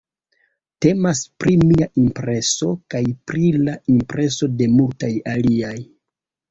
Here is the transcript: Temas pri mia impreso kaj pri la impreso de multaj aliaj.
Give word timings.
Temas 0.85 1.21
pri 1.43 1.53
mia 1.65 1.89
impreso 2.05 2.71
kaj 2.95 3.05
pri 3.29 3.53
la 3.69 3.79
impreso 3.99 4.53
de 4.59 4.75
multaj 4.81 5.13
aliaj. 5.39 5.81